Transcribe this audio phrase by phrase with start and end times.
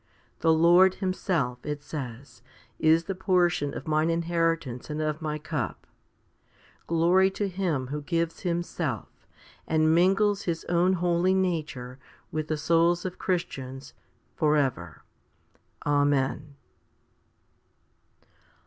[0.39, 2.41] The Lord Himself, it says,
[2.79, 5.85] is the portion of mine inheritance and of my cup.
[6.87, 9.09] 1 Glory to Him who gives Himself,
[9.67, 11.99] and mingles His own holy nature
[12.31, 13.93] with the souls of Christians,
[14.35, 15.03] for ever.
[15.85, 16.55] Amen.